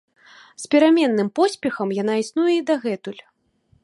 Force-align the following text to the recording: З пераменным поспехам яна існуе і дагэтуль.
З 0.61 0.69
пераменным 0.75 1.29
поспехам 1.39 1.93
яна 2.01 2.13
існуе 2.23 2.53
і 2.57 2.65
дагэтуль. 2.71 3.21